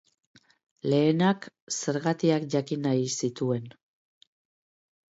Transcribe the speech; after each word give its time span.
Lehenak 0.93 1.45
zergatiak 1.77 2.49
jakin 2.57 2.85
nahi 2.91 3.07
zituen. 3.23 3.73